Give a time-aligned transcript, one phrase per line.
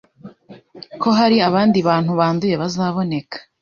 [1.01, 3.37] ko hari abandi bantu banduye bazaboneka